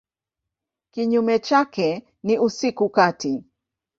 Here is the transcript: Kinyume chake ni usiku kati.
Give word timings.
Kinyume 0.91 1.39
chake 1.39 2.07
ni 2.23 2.39
usiku 2.39 2.89
kati. 2.89 3.43